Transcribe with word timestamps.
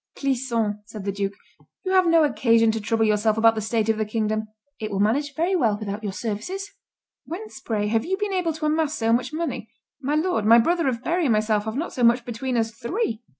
"Clisson," 0.17 0.79
said 0.85 1.05
the 1.05 1.11
duke, 1.11 1.33
"you 1.85 1.91
have 1.91 2.07
no 2.07 2.23
occasion 2.23 2.71
to 2.71 2.81
trouble 2.81 3.05
yourself 3.05 3.37
about 3.37 3.53
the 3.53 3.61
state 3.61 3.87
of 3.87 3.99
the 3.99 4.03
kingdom; 4.05 4.47
it 4.79 4.89
will 4.89 4.99
manage 4.99 5.35
very 5.35 5.55
well 5.55 5.77
without 5.77 6.03
your 6.03 6.11
services. 6.11 6.71
Whence, 7.25 7.59
pray, 7.59 7.85
have 7.87 8.03
you 8.03 8.17
been 8.17 8.33
able 8.33 8.53
to 8.53 8.65
amass 8.65 8.95
so 8.95 9.13
much 9.13 9.31
money? 9.31 9.69
My 10.01 10.15
lord, 10.15 10.43
my 10.43 10.57
brother 10.57 10.87
of 10.87 11.03
Berry 11.03 11.27
and 11.27 11.33
myself 11.33 11.65
have 11.65 11.77
not 11.77 11.93
so 11.93 12.01
much 12.03 12.25
between 12.25 12.57
us 12.57 12.71
three. 12.71 13.21